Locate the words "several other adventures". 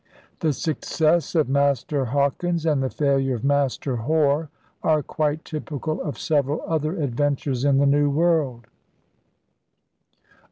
6.17-7.63